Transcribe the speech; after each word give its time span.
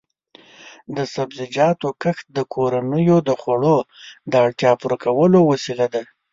د 0.95 0.97
سبزیجاتو 1.13 1.89
کښت 2.01 2.25
د 2.37 2.39
کورنیو 2.53 3.17
د 3.27 3.29
خوړو 3.41 3.77
د 4.31 4.33
اړتیا 4.45 4.71
پوره 4.79 4.97
کولو 5.05 5.39
وسیله 5.51 5.87
ده. 5.93 6.03